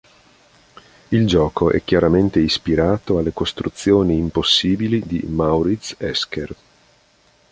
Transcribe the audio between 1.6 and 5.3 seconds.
è chiaramente ispirato alle costruzioni impossibili di